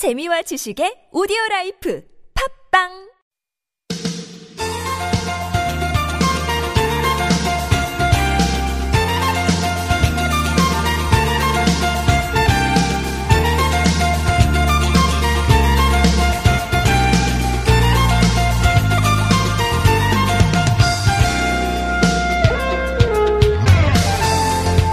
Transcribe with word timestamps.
재미와 0.00 0.40
지식의 0.48 1.12
오디오 1.12 1.36
라이프. 1.50 2.00
팝빵 2.32 3.09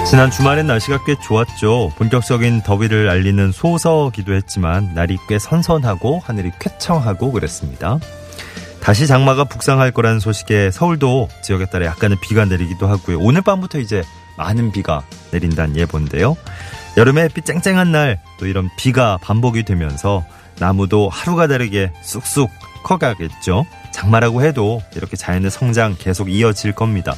지난 0.09 0.31
주말엔 0.31 0.67
날씨가 0.67 1.03
꽤 1.03 1.15
좋았죠. 1.19 1.91
본격적인 1.97 2.61
더위를 2.61 3.09
알리는 3.09 3.51
소서기도 3.51 4.33
했지만 4.33 4.93
날이 4.93 5.17
꽤 5.27 5.37
선선하고 5.37 6.21
하늘이 6.23 6.51
쾌청하고 6.59 7.31
그랬습니다. 7.33 7.99
다시 8.79 9.05
장마가 9.05 9.43
북상할 9.43 9.91
거라는 9.91 10.21
소식에 10.21 10.71
서울도 10.71 11.27
지역에 11.41 11.65
따라 11.65 11.87
약간의 11.87 12.19
비가 12.21 12.45
내리기도 12.45 12.87
하고요. 12.87 13.19
오늘 13.19 13.41
밤부터 13.41 13.79
이제 13.79 14.01
많은 14.37 14.71
비가 14.71 15.03
내린다는 15.31 15.75
예보인데요. 15.75 16.37
여름에 16.95 17.23
햇빛 17.23 17.45
쨍쨍한 17.45 17.91
날 17.91 18.19
또 18.39 18.45
이런 18.45 18.69
비가 18.77 19.17
반복이 19.21 19.63
되면서 19.63 20.23
나무도 20.59 21.09
하루가 21.09 21.47
다르게 21.47 21.91
쑥쑥 22.01 22.49
커가겠죠. 22.83 23.65
장마라고 23.97 24.43
해도 24.43 24.83
이렇게 24.95 25.17
자연의 25.17 25.49
성장 25.49 25.95
계속 25.97 26.31
이어질 26.31 26.73
겁니다. 26.73 27.15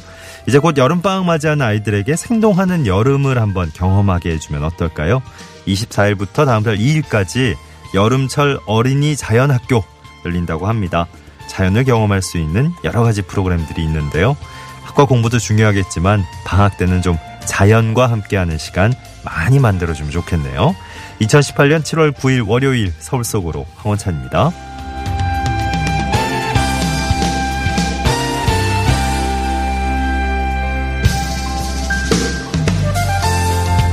이제 0.48 0.58
곧 0.58 0.78
여름방학 0.78 1.26
맞이하는 1.26 1.64
아이들에게 1.64 2.16
생동하는 2.16 2.86
여름을 2.86 3.38
한번 3.38 3.70
경험하게 3.74 4.30
해주면 4.32 4.64
어떨까요? 4.64 5.22
24일부터 5.66 6.46
다음 6.46 6.62
달 6.62 6.78
2일까지 6.78 7.54
여름철 7.92 8.60
어린이 8.66 9.14
자연학교 9.14 9.84
열린다고 10.24 10.66
합니다. 10.66 11.06
자연을 11.48 11.84
경험할 11.84 12.22
수 12.22 12.38
있는 12.38 12.72
여러 12.82 13.02
가지 13.02 13.20
프로그램들이 13.22 13.84
있는데요. 13.84 14.36
학과 14.82 15.04
공부도 15.04 15.38
중요하겠지만 15.38 16.24
방학 16.46 16.78
때는 16.78 17.02
좀 17.02 17.18
자연과 17.44 18.10
함께하는 18.10 18.56
시간 18.56 18.94
많이 19.22 19.58
만들어주면 19.58 20.12
좋겠네요. 20.12 20.74
2018년 21.20 21.82
7월 21.82 22.12
9일 22.12 22.48
월요일 22.48 22.92
서울 22.98 23.24
속으로 23.24 23.66
황원찬입니다. 23.76 24.69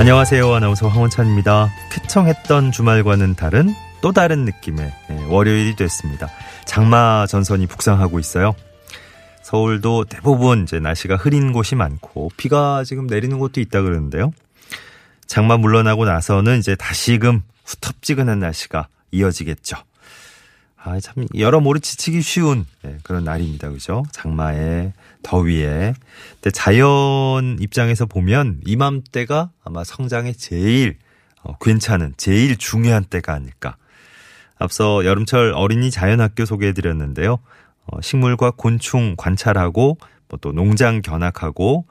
안녕하세요. 0.00 0.54
아나운서 0.54 0.86
황원찬입니다. 0.86 1.68
쾌청했던 1.90 2.70
주말과는 2.70 3.34
다른 3.34 3.74
또 4.00 4.12
다른 4.12 4.44
느낌의 4.44 4.92
예, 5.10 5.24
월요일이 5.24 5.74
됐습니다. 5.74 6.28
장마 6.64 7.26
전선이 7.26 7.66
북상하고 7.66 8.20
있어요. 8.20 8.54
서울도 9.42 10.04
대부분 10.04 10.62
이제 10.62 10.78
날씨가 10.78 11.16
흐린 11.16 11.52
곳이 11.52 11.74
많고 11.74 12.30
비가 12.36 12.84
지금 12.84 13.08
내리는 13.08 13.40
곳도 13.40 13.60
있다 13.60 13.82
그러는데요. 13.82 14.30
장마 15.26 15.56
물러나고 15.56 16.04
나서는 16.04 16.60
이제 16.60 16.76
다시금 16.76 17.42
후텁지근한 17.64 18.38
날씨가 18.38 18.86
이어지겠죠. 19.10 19.78
아, 20.80 21.00
참, 21.00 21.26
여러모로 21.36 21.80
지치기 21.80 22.22
쉬운 22.22 22.64
네, 22.82 22.98
그런 23.02 23.24
날입니다. 23.24 23.68
그죠? 23.70 24.04
장마에, 24.12 24.92
더위에. 25.22 25.94
근데 26.34 26.50
자연 26.52 27.58
입장에서 27.60 28.06
보면 28.06 28.60
이맘때가 28.64 29.50
아마 29.64 29.82
성장에 29.84 30.32
제일 30.32 30.96
어, 31.42 31.56
괜찮은, 31.58 32.14
제일 32.16 32.56
중요한 32.56 33.04
때가 33.04 33.32
아닐까. 33.32 33.76
앞서 34.56 35.04
여름철 35.04 35.52
어린이 35.54 35.90
자연학교 35.90 36.44
소개해드렸는데요. 36.44 37.38
어, 37.86 38.00
식물과 38.00 38.52
곤충 38.56 39.14
관찰하고, 39.16 39.98
뭐 40.28 40.38
또 40.40 40.52
농장 40.52 41.00
견학하고, 41.00 41.86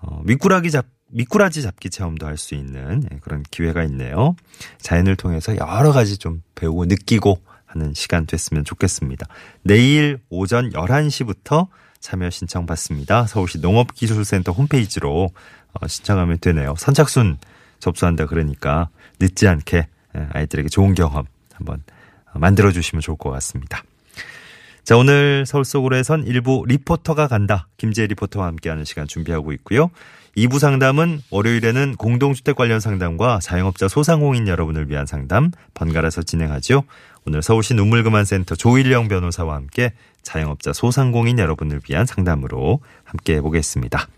어, 0.00 0.22
미꾸라기 0.24 0.70
잡, 0.70 0.86
미꾸라지 1.08 1.62
잡기 1.62 1.90
체험도 1.90 2.26
할 2.26 2.38
수 2.38 2.54
있는 2.54 3.02
예, 3.12 3.18
그런 3.18 3.42
기회가 3.50 3.84
있네요. 3.84 4.34
자연을 4.80 5.14
통해서 5.16 5.54
여러 5.56 5.92
가지 5.92 6.16
좀 6.16 6.42
배우고 6.54 6.86
느끼고, 6.86 7.38
하는 7.72 7.94
시간 7.94 8.26
됐으면 8.26 8.64
좋겠습니다. 8.64 9.26
내일 9.62 10.18
오전 10.28 10.70
11시부터 10.70 11.68
참여 12.00 12.30
신청 12.30 12.66
받습니다. 12.66 13.26
서울시 13.26 13.58
농업기술센터 13.58 14.52
홈페이지로 14.52 15.30
어, 15.72 15.88
신청하면 15.88 16.38
되네요. 16.40 16.74
선착순 16.76 17.38
접수한다 17.78 18.26
그러니까 18.26 18.88
늦지 19.20 19.48
않게 19.48 19.88
아이들에게 20.32 20.68
좋은 20.68 20.94
경험 20.94 21.24
한번 21.54 21.82
만들어 22.34 22.70
주시면 22.72 23.00
좋을 23.00 23.16
것 23.16 23.30
같습니다. 23.30 23.82
자, 24.84 24.96
오늘 24.96 25.44
서울 25.46 25.64
속으로해선 25.64 26.26
일부 26.26 26.64
리포터가 26.66 27.28
간다. 27.28 27.68
김재 27.76 28.06
리포터와 28.06 28.48
함께하는 28.48 28.84
시간 28.84 29.06
준비하고 29.06 29.52
있고요. 29.52 29.90
2부 30.36 30.58
상담은 30.58 31.20
월요일에는 31.30 31.96
공동주택 31.96 32.56
관련 32.56 32.80
상담과 32.80 33.38
자영업자 33.40 33.86
소상공인 33.86 34.48
여러분을 34.48 34.88
위한 34.88 35.06
상담 35.06 35.50
번갈아서 35.74 36.22
진행하죠. 36.22 36.84
오늘 37.26 37.42
서울시 37.42 37.74
눈물그만센터 37.74 38.56
조일령 38.56 39.08
변호사와 39.08 39.54
함께 39.54 39.92
자영업자 40.22 40.72
소상공인 40.72 41.38
여러분을 41.38 41.80
위한 41.88 42.06
상담으로 42.06 42.80
함께 43.04 43.36
해보겠습니다. 43.36 44.08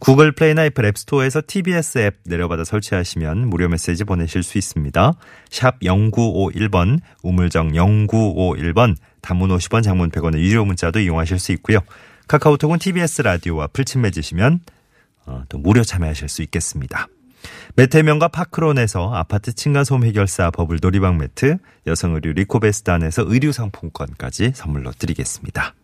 구글 0.00 0.32
플레이나 0.32 0.64
애플 0.64 0.86
앱스토어에서 0.86 1.42
TBS 1.46 1.98
앱 1.98 2.16
내려받아 2.24 2.64
설치하시면 2.64 3.48
무료 3.48 3.68
메시지 3.68 4.04
보내실 4.04 4.42
수 4.42 4.56
있습니다. 4.56 5.12
샵 5.50 5.78
0951번, 5.80 7.00
우물정 7.22 7.72
0951번, 7.72 8.96
단문 9.20 9.50
50원, 9.50 9.82
장문 9.82 10.10
100원의 10.10 10.38
유료 10.38 10.64
문자도 10.64 11.00
이용하실 11.00 11.38
수 11.38 11.52
있고요. 11.52 11.80
카카오톡은 12.28 12.78
TBS 12.78 13.22
라디오와 13.22 13.66
풀친 13.68 14.00
맺으시면 14.00 14.60
어, 15.26 15.44
또 15.50 15.58
무료 15.58 15.84
참여하실 15.84 16.30
수 16.30 16.40
있겠습니다. 16.42 17.06
매태명과 17.76 18.28
파크론에서 18.28 19.14
아파트 19.14 19.52
층간소음 19.52 20.04
해결사 20.04 20.50
버블 20.50 20.78
놀이방 20.82 21.18
매트, 21.18 21.56
여성 21.86 22.14
의류 22.14 22.32
리코베스단에서 22.32 23.24
의류 23.26 23.52
상품권까지 23.52 24.52
선물로 24.54 24.92
드리겠습니다. 24.92 25.74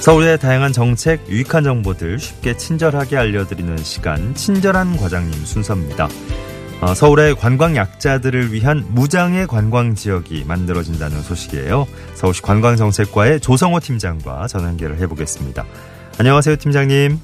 서울의 0.00 0.38
다양한 0.38 0.72
정책, 0.72 1.28
유익한 1.28 1.62
정보들 1.62 2.18
쉽게 2.18 2.56
친절하게 2.56 3.18
알려드리는 3.18 3.76
시간, 3.78 4.34
친절한 4.34 4.96
과장님 4.96 5.44
순서입니다. 5.44 6.08
어, 6.82 6.94
서울의 6.94 7.34
관광 7.34 7.76
약자들을 7.76 8.54
위한 8.54 8.82
무장의 8.94 9.46
관광 9.48 9.92
지역이 9.94 10.44
만들어진다는 10.48 11.20
소식이에요. 11.20 11.84
서울시 12.16 12.40
관광정책과의 12.40 13.40
조성호 13.40 13.80
팀장과 13.80 14.46
전화 14.46 14.68
연결을 14.68 14.96
해보겠습니다. 14.96 15.62
안녕하세요, 16.18 16.56
팀장님. 16.56 17.18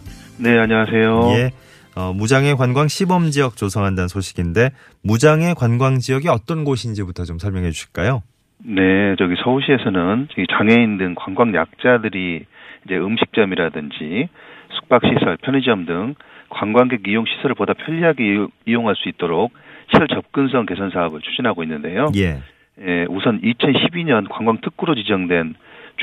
네, 0.45 0.59
안녕하세요. 0.59 1.33
예. 1.39 1.51
어, 1.97 2.13
무장의 2.13 2.57
관광 2.57 2.87
시범 2.87 3.31
지역 3.31 3.57
조성한다는 3.57 4.09
소식인데 4.09 4.73
무장의 5.03 5.55
관광 5.55 6.01
지역이 6.01 6.29
어떤 6.29 6.65
곳인지부터 6.65 7.25
좀 7.25 7.39
설명해 7.39 7.71
주실까요? 7.71 8.23
네, 8.63 9.17
저기 9.17 9.37
서울시에서는 9.43 10.29
장애인 10.53 10.99
등 10.99 11.15
관광 11.17 11.55
약자들이 11.55 12.45
이제 12.85 12.95
음식점이라든지 12.95 14.29
숙박시설, 14.69 15.39
편의점 15.43 15.87
등 15.87 16.15
관광객 16.57 17.07
이용 17.07 17.27
시설을 17.27 17.55
보다 17.55 17.75
편리하게 17.75 18.47
이용할 18.65 18.97
수 18.97 19.09
있도록 19.11 19.53
시설 19.93 20.09
접근성 20.09 20.65
개선 20.65 20.91
사업을 20.91 21.21
추진하고 21.21 21.63
있는데요. 21.63 22.09
예. 22.17 22.39
예, 22.81 23.07
우선 23.09 23.41
2012년 23.43 24.27
관광 24.29 24.59
특구로 24.63 24.95
지정된 24.95 25.55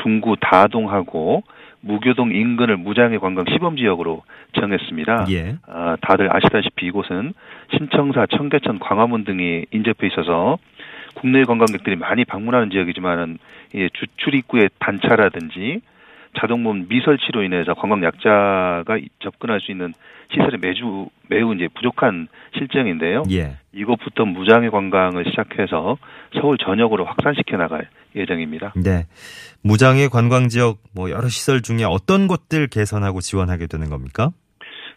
중구 0.01 0.37
다동하고 0.39 1.43
무교동 1.81 2.31
인근을 2.31 2.77
무장의 2.77 3.19
관광 3.19 3.45
시범 3.51 3.77
지역으로 3.77 4.23
정했습니다. 4.53 5.25
예. 5.31 5.55
아, 5.67 5.97
다들 6.01 6.33
아시다시피 6.33 6.85
이곳은 6.85 7.33
신청사, 7.75 8.25
청계천, 8.27 8.79
광화문 8.79 9.25
등이 9.25 9.65
인접해 9.71 10.07
있어서 10.07 10.57
국내 11.15 11.43
관광객들이 11.43 11.95
많이 11.95 12.25
방문하는 12.25 12.69
지역이지만은 12.69 13.37
예, 13.75 13.89
주 13.89 14.05
출 14.17 14.35
입구의 14.35 14.69
단차라든지 14.79 15.81
자동문 16.39 16.87
미설치로 16.89 17.43
인해서 17.43 17.73
관광 17.73 18.03
약자가 18.03 18.97
접근할 19.19 19.59
수 19.61 19.71
있는 19.71 19.93
시설이 20.31 20.57
매주 20.61 21.07
매우 21.29 21.53
이제 21.53 21.67
부족한 21.75 22.27
실정인데요. 22.57 23.23
예. 23.31 23.57
이곳부터 23.73 24.25
무장의 24.25 24.71
관광을 24.71 25.25
시작해서 25.29 25.97
서울 26.39 26.57
전역으로 26.57 27.05
확산시켜 27.05 27.57
나갈 27.57 27.87
예정입니다. 28.15 28.73
네. 28.75 29.05
무장의 29.63 30.09
관광 30.09 30.49
지역 30.49 30.79
뭐 30.95 31.09
여러 31.09 31.27
시설 31.27 31.61
중에 31.61 31.83
어떤 31.87 32.27
곳들 32.27 32.67
개선하고 32.67 33.21
지원하게 33.21 33.67
되는 33.67 33.89
겁니까? 33.89 34.31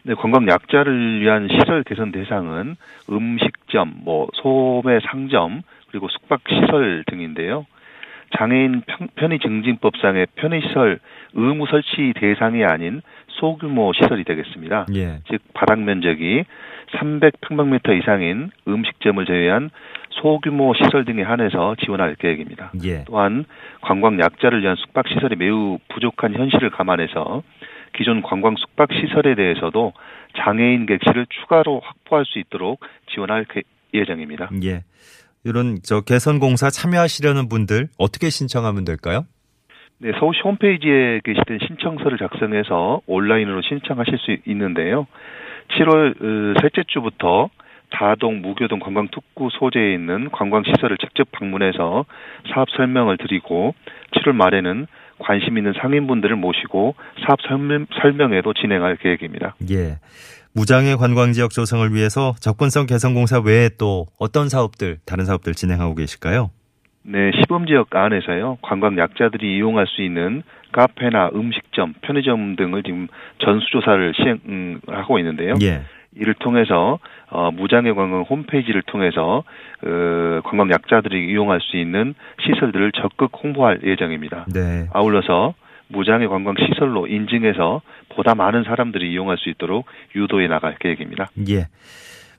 네, 0.02 0.14
관광 0.14 0.46
약자를 0.48 1.20
위한 1.20 1.48
시설 1.50 1.82
개선 1.82 2.12
대상은 2.12 2.76
음식점, 3.10 3.94
뭐 4.04 4.28
소매 4.34 5.00
상점, 5.10 5.62
그리고 5.90 6.08
숙박 6.08 6.40
시설 6.48 7.04
등인데요. 7.08 7.66
장애인 8.36 8.82
편의 9.14 9.38
증진법상의 9.38 10.26
편의시설 10.36 10.98
의무 11.34 11.66
설치 11.66 12.12
대상이 12.16 12.64
아닌 12.64 13.02
소규모 13.28 13.92
시설이 13.92 14.24
되겠습니다. 14.24 14.86
예. 14.94 15.18
즉 15.30 15.40
바닥 15.54 15.80
면적이 15.80 16.44
300평방미터 16.92 17.98
이상인 17.98 18.50
음식점을 18.66 19.24
제외한 19.26 19.70
소규모 20.10 20.74
시설 20.74 21.04
등에 21.04 21.22
한해서 21.22 21.76
지원할 21.84 22.14
계획입니다. 22.16 22.72
예. 22.84 23.04
또한 23.04 23.44
관광 23.82 24.18
약자를 24.18 24.62
위한 24.62 24.76
숙박 24.76 25.08
시설이 25.08 25.36
매우 25.36 25.78
부족한 25.88 26.34
현실을 26.34 26.70
감안해서 26.70 27.42
기존 27.94 28.22
관광 28.22 28.56
숙박 28.56 28.90
시설에 28.92 29.34
대해서도 29.34 29.92
장애인 30.38 30.86
객실을 30.86 31.26
추가로 31.28 31.80
확보할 31.84 32.24
수 32.26 32.38
있도록 32.38 32.80
지원할 33.12 33.46
예정입니다. 33.94 34.50
예. 34.64 34.82
이런 35.46 35.78
저 35.84 36.00
개선 36.00 36.40
공사 36.40 36.70
참여하시려는 36.70 37.48
분들 37.48 37.88
어떻게 37.98 38.30
신청하면 38.30 38.84
될까요? 38.84 39.24
네, 39.98 40.10
서울시 40.18 40.40
홈페이지에 40.42 41.20
게시된 41.24 41.60
신청서를 41.66 42.18
작성해서 42.18 43.00
온라인으로 43.06 43.62
신청하실 43.62 44.18
수 44.18 44.36
있는데요. 44.46 45.06
7월 45.70 46.10
어, 46.20 46.60
셋째 46.60 46.82
주부터 46.88 47.48
다동 47.90 48.42
무교동 48.42 48.80
관광특구 48.80 49.48
소재에 49.52 49.94
있는 49.94 50.30
관광시설을 50.30 50.98
직접 50.98 51.30
방문해서 51.30 52.04
사업 52.52 52.68
설명을 52.70 53.16
드리고 53.16 53.74
7월 54.16 54.32
말에는 54.32 54.86
관심 55.18 55.56
있는 55.56 55.72
상인분들을 55.80 56.36
모시고 56.36 56.94
사업 57.24 57.40
설명, 57.42 57.86
설명회도 58.02 58.52
진행할 58.54 58.96
계획입니다. 58.96 59.54
예. 59.70 59.98
무장애 60.56 60.94
관광 60.96 61.32
지역 61.32 61.50
조성을 61.50 61.92
위해서 61.92 62.32
접근성 62.40 62.86
개선 62.86 63.12
공사 63.12 63.38
외에 63.38 63.68
또 63.78 64.06
어떤 64.18 64.48
사업들, 64.48 64.96
다른 65.04 65.26
사업들 65.26 65.52
진행하고 65.52 65.94
계실까요? 65.94 66.50
네, 67.02 67.30
시범 67.36 67.66
지역 67.66 67.94
안에서요. 67.94 68.56
관광 68.62 68.96
약자들이 68.96 69.54
이용할 69.54 69.86
수 69.86 70.00
있는 70.00 70.42
카페나 70.72 71.32
음식점, 71.34 71.92
편의점 72.00 72.56
등을 72.56 72.82
지금 72.84 73.06
전수 73.44 73.66
조사를 73.70 74.14
시행하고 74.16 75.18
있는데요. 75.18 75.56
예. 75.60 75.82
이를 76.18 76.32
통해서 76.32 77.00
어, 77.28 77.50
무장애 77.50 77.92
관광 77.92 78.22
홈페이지를 78.22 78.80
통해서 78.86 79.44
어, 79.84 80.40
관광 80.42 80.70
약자들이 80.70 81.32
이용할 81.32 81.60
수 81.60 81.76
있는 81.76 82.14
시설들을 82.40 82.92
적극 82.92 83.30
홍보할 83.42 83.80
예정입니다. 83.84 84.46
네. 84.54 84.86
아울러서 84.94 85.52
무장애 85.88 86.26
관광 86.26 86.54
시설로 86.58 87.06
인증해서 87.06 87.82
보다 88.14 88.34
많은 88.34 88.64
사람들이 88.64 89.12
이용할 89.12 89.38
수 89.38 89.48
있도록 89.50 89.86
유도해 90.14 90.48
나갈 90.48 90.76
계획입니다. 90.78 91.30
예. 91.48 91.68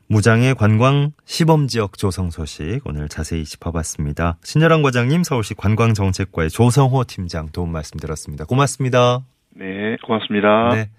무장애 0.10 0.54
관광 0.54 1.12
시범 1.26 1.68
지역 1.68 1.98
조성 1.98 2.30
소식 2.30 2.80
오늘 2.86 3.10
자세히 3.10 3.44
짚어봤습니다. 3.44 4.38
신여랑 4.42 4.82
과장님 4.82 5.24
서울시 5.24 5.54
관광정책과의 5.54 6.50
조성호 6.50 7.04
팀장 7.04 7.50
도움 7.52 7.74
말씀 7.74 8.00
들었습니다. 8.00 8.46
고맙습니다. 8.46 9.26
네, 9.52 9.98
고맙습니다. 10.04 10.70
네. 10.74 10.90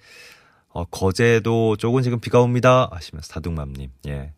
어, 0.69 0.85
거제도 0.85 1.77
쪽은 1.77 2.03
지금 2.03 2.21
비가 2.21 2.41
옵니다. 2.41 2.89
하시면서 2.93 3.33
다둥맘님. 3.33 3.89
예. 4.09 4.33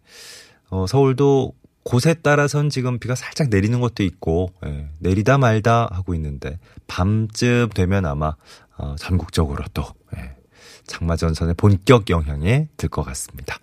어, 0.70 0.86
서울도 0.86 1.52
곳에 1.82 2.14
따라선 2.14 2.68
지금 2.70 2.98
비가 2.98 3.14
살짝 3.14 3.48
내리는 3.48 3.80
것도 3.80 4.02
있고, 4.02 4.52
예, 4.66 4.88
내리다 4.98 5.38
말다 5.38 5.88
하고 5.90 6.14
있는데, 6.14 6.58
밤쯤 6.86 7.70
되면 7.74 8.04
아마, 8.06 8.34
어, 8.76 8.96
전국적으로 8.98 9.64
또, 9.72 9.84
예, 10.16 10.36
장마 10.86 11.16
전선의 11.16 11.54
본격 11.54 12.10
영향에 12.10 12.68
들 12.76 12.88
것 12.90 13.02
같습니다. 13.02 13.58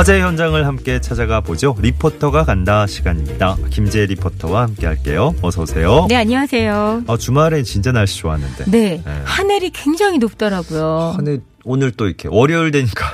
화재 0.00 0.18
현장을 0.22 0.66
함께 0.66 0.98
찾아가 0.98 1.42
보죠. 1.42 1.76
리포터가 1.78 2.46
간다 2.46 2.86
시간입니다. 2.86 3.58
김재 3.68 4.06
리포터와 4.06 4.62
함께 4.62 4.86
할게요. 4.86 5.34
어서 5.42 5.60
오세요. 5.60 6.06
네, 6.08 6.16
안녕하세요. 6.16 7.02
어, 7.06 7.18
주말에 7.18 7.62
진짜 7.64 7.92
날씨 7.92 8.16
좋았는데. 8.20 8.64
네. 8.70 9.02
네. 9.04 9.22
하늘이 9.26 9.68
굉장히 9.68 10.16
높더라고요. 10.16 11.12
하늘 11.18 11.42
오늘 11.64 11.90
또 11.90 12.06
이렇게 12.06 12.28
월요일 12.30 12.70
되니까 12.70 13.12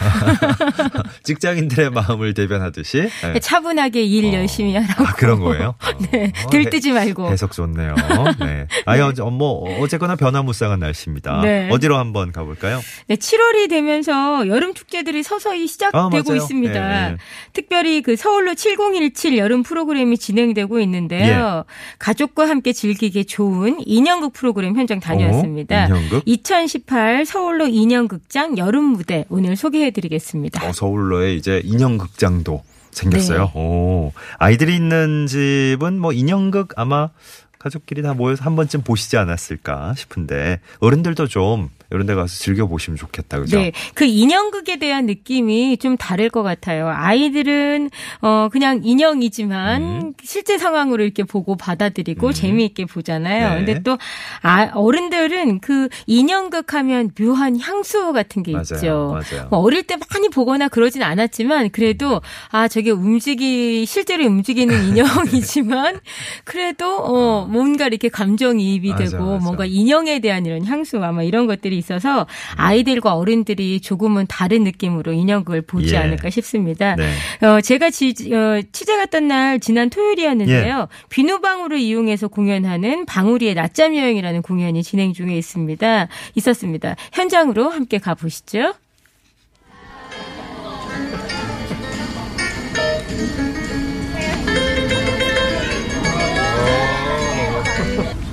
직장인들의 1.24 1.90
마음을 1.90 2.34
대변하듯이 2.34 3.08
네. 3.22 3.40
차분하게 3.40 4.02
일 4.02 4.26
어. 4.26 4.34
열심히 4.34 4.74
하라고. 4.76 5.04
아, 5.04 5.12
그런 5.14 5.40
거예요? 5.40 5.74
네. 6.12 6.32
어, 6.44 6.50
들뜨지 6.50 6.92
말고. 6.92 7.30
해석 7.30 7.52
좋네요. 7.52 7.94
네. 8.40 8.66
아니, 8.86 9.00
네. 9.00 9.22
뭐, 9.22 9.80
어쨌거나 9.80 10.16
변화무쌍한 10.16 10.78
날씨입니다. 10.78 11.40
네. 11.42 11.68
어디로 11.70 11.96
한번 11.96 12.32
가볼까요? 12.32 12.80
네. 13.08 13.16
7월이 13.16 13.68
되면서 13.68 14.46
여름 14.48 14.74
축제들이 14.74 15.22
서서히 15.22 15.66
시작되고 15.66 16.32
아, 16.32 16.36
있습니다. 16.36 16.88
네, 16.88 17.10
네. 17.10 17.16
특별히 17.52 18.02
그 18.02 18.16
서울로 18.16 18.54
7017 18.54 19.38
여름 19.38 19.62
프로그램이 19.62 20.18
진행되고 20.18 20.78
있는데요. 20.80 21.64
예. 21.66 21.72
가족과 21.98 22.48
함께 22.48 22.72
즐기기 22.72 23.24
좋은 23.24 23.78
인형극 23.84 24.32
프로그램 24.32 24.76
현장 24.76 25.00
다녀왔습니다. 25.00 25.84
어? 25.84 25.86
인형극? 25.86 26.22
2018 26.26 27.26
서울로 27.26 27.66
인형극장 27.66 28.35
극장 28.36 28.58
여름 28.58 28.84
무대 28.84 29.24
오늘 29.30 29.56
소개해 29.56 29.92
드리겠습니다. 29.92 30.68
어, 30.68 30.70
서울로에 30.70 31.34
이제 31.34 31.62
인형 31.64 31.96
극장도 31.96 32.62
생겼어요. 32.90 33.50
네. 33.54 33.58
오. 33.58 34.12
아이들이 34.36 34.76
있는 34.76 35.26
집은 35.26 35.98
뭐 35.98 36.12
인형극 36.12 36.74
아마 36.76 37.08
가족끼리 37.58 38.02
다 38.02 38.14
모여서 38.14 38.44
한 38.44 38.56
번쯤 38.56 38.82
보시지 38.82 39.16
않았을까 39.16 39.94
싶은데 39.96 40.60
어른들도 40.80 41.26
좀 41.26 41.70
이런 41.90 42.06
데 42.06 42.14
가서 42.14 42.34
즐겨 42.34 42.66
보시면 42.66 42.96
좋겠다. 42.96 43.38
그죠? 43.38 43.58
네. 43.58 43.72
그 43.94 44.04
인형극에 44.04 44.78
대한 44.78 45.06
느낌이 45.06 45.76
좀 45.78 45.96
다를 45.96 46.30
것 46.30 46.42
같아요. 46.42 46.88
아이들은, 46.88 47.90
어, 48.22 48.48
그냥 48.50 48.80
인형이지만 48.82 49.82
음. 49.82 50.12
실제 50.22 50.58
상황으로 50.58 51.04
이렇게 51.04 51.22
보고 51.22 51.56
받아들이고 51.56 52.26
음. 52.28 52.32
재미있게 52.32 52.86
보잖아요. 52.86 53.50
네. 53.50 53.56
근데 53.56 53.82
또, 53.82 53.98
아, 54.42 54.70
어른들은 54.74 55.60
그 55.60 55.88
인형극 56.06 56.74
하면 56.74 57.12
묘한 57.18 57.60
향수 57.60 58.12
같은 58.12 58.42
게 58.42 58.52
맞아요. 58.52 58.62
있죠. 58.62 59.10
맞아요. 59.12 59.48
뭐 59.50 59.60
어릴 59.60 59.84
때 59.84 59.96
많이 60.12 60.28
보거나 60.28 60.68
그러진 60.68 61.02
않았지만 61.04 61.70
그래도, 61.70 62.20
아, 62.50 62.66
저게 62.66 62.90
움직이, 62.90 63.86
실제로 63.86 64.26
움직이는 64.26 64.74
인형이지만 64.88 66.00
그래도, 66.44 66.96
어, 66.98 67.45
뭔가 67.46 67.86
이렇게 67.86 68.08
감정이입이 68.08 68.90
맞아, 68.90 69.04
되고 69.04 69.24
맞아. 69.24 69.44
뭔가 69.44 69.64
인형에 69.64 70.18
대한 70.20 70.46
이런 70.46 70.64
향수 70.64 71.02
아마 71.02 71.22
이런 71.22 71.46
것들이 71.46 71.76
있어서 71.78 72.26
아이들과 72.56 73.14
어른들이 73.14 73.80
조금은 73.80 74.26
다른 74.28 74.64
느낌으로 74.64 75.12
인형극을 75.12 75.62
보지 75.62 75.94
예. 75.94 75.98
않을까 75.98 76.30
싶습니다. 76.30 76.96
네. 76.96 77.46
어, 77.46 77.60
제가 77.60 77.90
지, 77.90 78.14
어, 78.32 78.60
취재 78.72 78.96
갔던 78.96 79.28
날 79.28 79.60
지난 79.60 79.90
토요일이었는데요. 79.90 80.78
예. 80.80 81.06
비누방울을 81.10 81.78
이용해서 81.78 82.28
공연하는 82.28 83.06
방울이의 83.06 83.54
낮잠 83.54 83.96
여행이라는 83.96 84.42
공연이 84.42 84.82
진행 84.82 85.12
중에 85.12 85.36
있습니다. 85.36 86.08
있었습니다. 86.34 86.96
현장으로 87.12 87.68
함께 87.68 87.98
가보시죠. 87.98 88.74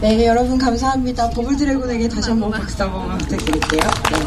네, 0.04 0.28
여러분 0.28 0.58
감사합니다. 0.58 1.30
버블드래곤에게 1.30 2.10
다시 2.10 2.30
한번 2.30 2.52
박수 2.52 2.84
한번 2.84 3.18
부탁드릴게요. 3.20 3.80
네. 4.12 4.18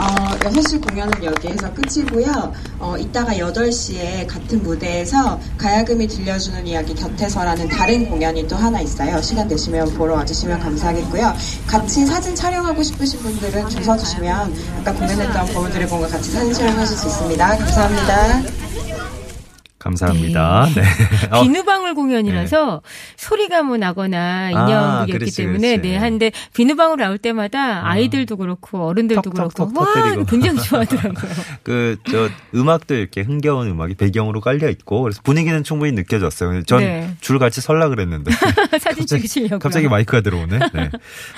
어, 0.00 0.36
6시 0.40 0.84
공연은 0.84 1.22
여기에서 1.22 1.72
끝이고요. 1.72 2.52
어, 2.80 2.96
이따가 2.98 3.34
8시에 3.34 4.26
같은 4.26 4.64
무대에서 4.64 5.38
가야금이 5.58 6.08
들려주는 6.08 6.66
이야기 6.66 6.92
곁에서라는 6.92 7.68
다른 7.68 8.10
공연이 8.10 8.48
또 8.48 8.56
하나 8.56 8.80
있어요. 8.80 9.22
시간 9.22 9.46
되시면 9.46 9.94
보러 9.94 10.14
와주시면 10.14 10.58
감사하겠고요. 10.58 11.32
같이 11.68 12.04
사진 12.04 12.34
촬영하고 12.34 12.82
싶으신 12.82 13.20
분들은 13.20 13.68
줄 13.68 13.84
서주시면 13.84 14.54
아까 14.80 14.92
공연했던 14.92 15.46
버블드래곤과 15.54 16.08
같이 16.08 16.32
사진 16.32 16.52
촬영하실 16.52 16.96
수 16.96 17.06
있습니다. 17.06 17.58
감사합니다. 17.58 18.63
감사합니다. 19.84 20.68
네. 20.74 20.82
네. 20.82 20.88
비누방울 21.42 21.94
공연이라서 21.94 22.80
네. 22.82 22.90
소리가 23.16 23.62
뭐 23.62 23.76
나거나 23.76 24.50
인형극이었기 24.50 25.30
아, 25.30 25.36
때문에 25.36 25.76
그렇지. 25.76 25.88
네 25.88 25.96
한데 25.96 26.32
비누방울 26.54 26.98
나올 26.98 27.18
때마다 27.18 27.86
아. 27.88 27.98
이들도 27.98 28.36
그렇고 28.36 28.86
어른들도 28.86 29.22
턱, 29.22 29.34
그렇고 29.34 29.52
턱, 29.52 29.74
턱, 29.74 29.80
와 29.80 30.24
굉장히 30.24 30.58
좋아하더라고요. 30.60 31.32
그 31.62 31.96
저 32.10 32.28
음악도 32.54 32.94
이렇게 32.94 33.22
흥겨운 33.22 33.68
음악이 33.68 33.94
배경으로 33.94 34.40
깔려 34.40 34.68
있고 34.70 35.02
그래서 35.02 35.20
분위기는 35.22 35.64
충분히 35.64 35.92
느껴졌어요. 35.92 36.62
전줄 36.62 36.86
네. 36.86 37.38
같이 37.38 37.60
설라 37.60 37.88
그랬는데 37.88 38.30
사진 38.80 39.06
찍으시려고 39.06 39.58
갑자기 39.58 39.88
마이크가 39.88 40.20
들어오네. 40.20 40.58
네. 40.72 40.90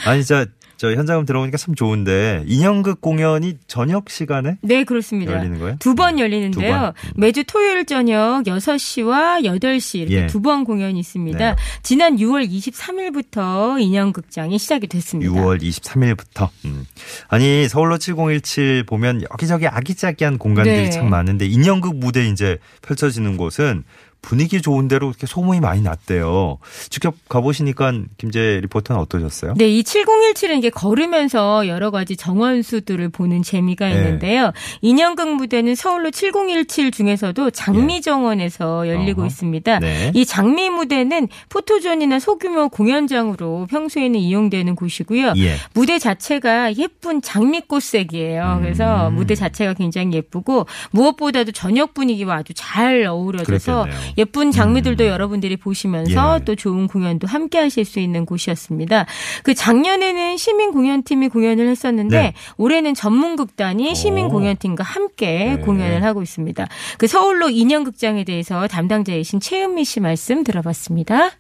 아니 0.04 0.24
진짜 0.24 0.46
저 0.78 0.92
현장을 0.92 1.25
들어보니까 1.25 1.56
참 1.56 1.75
좋은데 1.75 2.45
인형극 2.47 3.00
공연이 3.00 3.56
저녁 3.66 4.11
시간에 4.11 4.59
네, 4.62 4.85
그렇습니다. 4.85 5.33
열리는 5.33 5.59
거예요? 5.59 5.76
두 5.78 5.95
번 5.95 6.18
열리는데요. 6.18 6.52
두 6.52 6.71
번. 6.71 6.92
매주 7.16 7.45
토요일 7.45 7.87
저녁 7.87 8.42
6시와 8.45 9.42
8시 9.45 9.99
이렇게 10.00 10.14
예. 10.23 10.26
두번 10.26 10.64
공연이 10.64 10.99
있습니다. 11.00 11.38
네. 11.38 11.56
지난 11.83 12.16
6월 12.16 12.47
23일부터 12.50 13.80
인형극장이 13.80 14.59
시작이 14.59 14.87
됐습니다. 14.87 15.33
6월 15.33 15.62
23일부터. 15.62 16.49
음. 16.66 16.87
아니 17.28 17.68
서울로 17.68 17.99
7017 17.99 18.85
보면 18.85 19.23
여기저기 19.30 19.66
아기자기한 19.66 20.38
공간들이 20.38 20.76
네. 20.85 20.90
참 20.90 21.09
많은데 21.09 21.47
인형극 21.47 21.97
무대 21.97 22.26
이제 22.26 22.59
펼쳐지는 22.83 23.37
곳은 23.37 23.85
분위기 24.26 24.61
좋은 24.61 24.88
대로 24.88 25.06
이렇게 25.06 25.25
소문이 25.25 25.61
많이 25.61 25.83
났대요. 25.83 26.59
직접 26.90 27.14
가보시니까 27.28 27.92
김재 28.18 28.59
리포터는 28.62 29.00
어떠셨어요? 29.02 29.54
네, 29.56 29.68
이 29.68 29.85
7017은 29.85 30.59
이게 30.59 30.68
걸으면서 30.68 31.68
여러 31.68 31.92
가지 31.92 32.16
정원수들을 32.16 33.09
보는 33.11 33.45
재미가 33.45 33.87
네. 33.87 33.95
있는데요. 33.95 34.50
인형극 34.80 35.37
무대는 35.37 35.76
서울로 35.76 36.11
7017 36.11 36.90
중에서도 36.90 37.50
장미정원에서 37.50 38.88
열리고 38.88 39.21
어허. 39.21 39.28
있습니다. 39.28 39.78
네. 39.78 40.11
이 40.12 40.26
장미 40.26 40.71
무대는 40.71 41.28
포토존이나 41.49 42.18
소규모 42.18 42.68
공연장으로 42.68 43.68
평소에는 43.71 44.18
이용되는 44.18 44.75
곳이고요. 44.75 45.35
예. 45.37 45.54
무대 45.73 46.00
자체가 46.00 46.75
예쁜 46.75 47.23
장미꽃색이에요. 47.23 48.56
음. 48.56 48.62
그래서 48.62 49.09
무대 49.11 49.37
자체가 49.37 49.75
굉장히 49.75 50.14
예쁘고 50.14 50.66
무엇보다도 50.90 51.52
저녁 51.52 51.95
분위기와 51.95 52.38
아주 52.38 52.52
잘 52.56 53.04
어우러져서 53.06 53.83
그렇겠네요. 53.85 54.15
예쁜 54.18 54.50
장미들도 54.50 55.04
음. 55.04 55.08
여러분들이 55.08 55.56
보시면서 55.56 56.38
예. 56.40 56.44
또 56.44 56.54
좋은 56.54 56.87
공연도 56.87 57.26
함께 57.26 57.58
하실 57.58 57.85
수 57.85 58.00
있는 58.00 58.26
곳이었습니다. 58.26 59.06
그 59.42 59.54
작년에는 59.54 60.37
시민 60.37 60.73
공연팀이 60.73 61.28
공연을 61.28 61.68
했었는데 61.68 62.20
네. 62.20 62.32
올해는 62.56 62.94
전문극단이 62.94 63.94
시민 63.94 64.26
오. 64.26 64.28
공연팀과 64.30 64.85
함께 64.85 65.56
네. 65.56 65.56
공연을 65.58 66.02
하고 66.04 66.23
있습니다. 66.23 66.66
그 66.99 67.06
서울로 67.06 67.49
인형극장에 67.49 68.25
대해서 68.25 68.66
담당자이신 68.66 69.40
최은미 69.40 69.85
씨 69.85 70.00
말씀 70.00 70.44
들어봤습니다. 70.44 71.30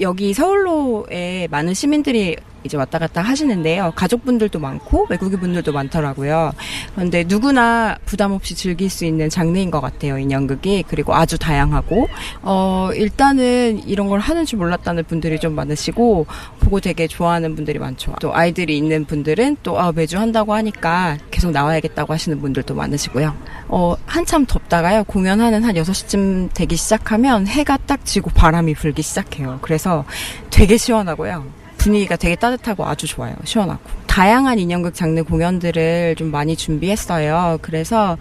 여기 0.00 0.32
서울로에 0.32 1.46
많은 1.50 1.74
시민들이 1.74 2.36
이제 2.64 2.76
왔다 2.76 2.98
갔다 2.98 3.22
하시는데요. 3.22 3.92
가족분들도 3.94 4.58
많고 4.58 5.06
외국인 5.08 5.40
분들도 5.40 5.72
많더라고요. 5.72 6.52
그런데 6.94 7.24
누구나 7.26 7.96
부담 8.04 8.32
없이 8.32 8.54
즐길 8.54 8.90
수 8.90 9.04
있는 9.04 9.28
장르인 9.28 9.70
것 9.70 9.80
같아요. 9.80 10.18
인형극이 10.18 10.84
그리고 10.88 11.14
아주 11.14 11.38
다양하고 11.38 12.08
어 12.42 12.90
일단은 12.94 13.82
이런 13.86 14.08
걸 14.08 14.20
하는 14.20 14.44
줄 14.44 14.58
몰랐다는 14.58 15.04
분들이 15.04 15.38
좀 15.38 15.54
많으시고 15.54 16.26
보고 16.60 16.80
되게 16.80 17.06
좋아하는 17.06 17.54
분들이 17.54 17.78
많죠. 17.78 18.14
또 18.20 18.34
아이들이 18.34 18.76
있는 18.76 19.04
분들은 19.04 19.58
또 19.62 19.80
아, 19.80 19.92
매주 19.92 20.18
한다고 20.18 20.54
하니까 20.54 21.18
계속 21.30 21.50
나와야겠다고 21.50 22.12
하시는 22.12 22.40
분들도 22.40 22.74
많으시고요. 22.74 23.34
어 23.68 23.96
한참 24.06 24.46
덥다가요. 24.46 25.04
공연하는 25.04 25.64
한 25.64 25.74
6시쯤 25.74 26.50
되기 26.54 26.76
시작하면 26.76 27.46
해가 27.46 27.78
딱 27.86 28.04
지고 28.04 28.30
바람이 28.30 28.74
불기 28.74 29.02
시작해요. 29.02 29.58
그래서 29.62 30.04
되게 30.50 30.76
시원하고요. 30.76 31.59
분위기가 31.80 32.16
되게 32.16 32.36
따뜻하고 32.36 32.86
아주 32.86 33.06
좋아요. 33.06 33.34
시원하고. 33.44 33.80
다양한 34.06 34.58
인형극 34.58 34.94
장르 34.94 35.24
공연들을 35.24 36.14
좀 36.16 36.30
많이 36.30 36.54
준비했어요. 36.54 37.58
그래서 37.62 38.18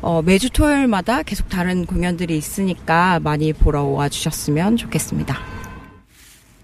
어, 0.00 0.22
매주 0.22 0.48
토요일마다 0.50 1.24
계속 1.24 1.48
다른 1.48 1.86
공연들이 1.86 2.36
있으니까 2.36 3.18
많이 3.20 3.52
보러 3.52 3.82
와 3.84 4.08
주셨으면 4.08 4.76
좋겠습니다. 4.76 5.38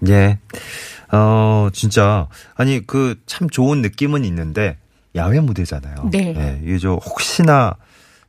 예. 0.07 0.39
어, 1.11 1.69
진짜. 1.73 2.27
아니, 2.55 2.85
그, 2.85 3.19
참 3.25 3.49
좋은 3.49 3.81
느낌은 3.81 4.23
있는데, 4.25 4.77
야외 5.15 5.39
무대잖아요. 5.39 6.09
네. 6.11 6.33
예, 6.37 6.61
이게 6.63 6.77
저, 6.77 6.93
혹시나 6.93 7.75